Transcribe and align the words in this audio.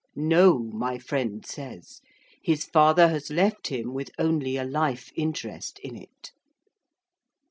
'No,' 0.15 0.57
my 0.73 0.97
friend 0.97 1.45
says, 1.45 2.01
'his 2.41 2.65
father 2.65 3.09
has 3.09 3.29
left 3.29 3.67
him 3.67 3.93
with 3.93 4.09
only 4.17 4.57
a 4.57 4.63
life 4.65 5.11
interest 5.15 5.77
in 5.77 5.95
it. 5.95 6.31